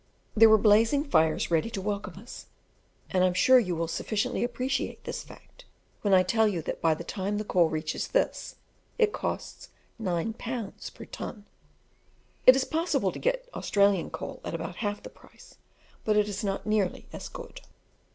[0.35, 2.47] There were blazing fires ready to welcome us,
[3.11, 5.65] and I feel sure you will sufficiently appreciate this fact
[6.01, 8.55] when I tell you that by the time the coal reaches this,
[8.97, 9.69] it costs
[9.99, 11.45] nine pounds per ton.
[12.47, 15.57] It is possible to get Australian coal at about half the price,
[16.03, 17.61] but it is not nearly as good.